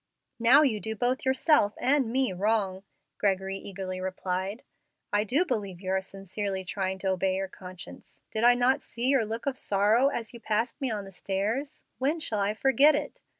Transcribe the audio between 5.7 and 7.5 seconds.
you are sincerely trying to obey your